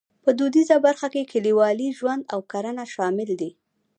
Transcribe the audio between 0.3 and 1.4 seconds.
دودیزه برخه کې